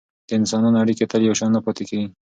د 0.27 0.29
انسانانو 0.39 0.81
اړیکې 0.83 1.05
تل 1.11 1.21
یو 1.27 1.37
شان 1.39 1.49
نه 1.55 1.61
پاتې 1.65 1.83
کیږي. 1.89 2.07